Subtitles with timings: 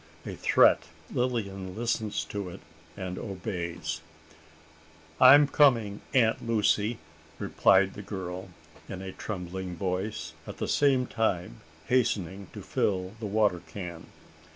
[0.25, 0.85] A threat!
[1.13, 2.61] Lilian listens to it,
[2.97, 4.01] and obeys!
[5.19, 6.97] "I am coming, Aunt Lucy!"
[7.37, 8.49] replied the girl,
[8.89, 14.07] in a trembling voice, at the same time hastening to fill the water can.